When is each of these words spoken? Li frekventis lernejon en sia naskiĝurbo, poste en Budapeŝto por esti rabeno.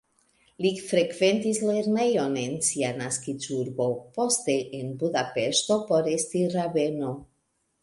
Li 0.65 0.69
frekventis 0.85 1.59
lernejon 1.65 2.39
en 2.45 2.55
sia 2.69 2.89
naskiĝurbo, 3.03 3.87
poste 4.17 4.57
en 4.81 4.91
Budapeŝto 5.05 5.81
por 5.93 6.13
esti 6.17 6.45
rabeno. 6.59 7.17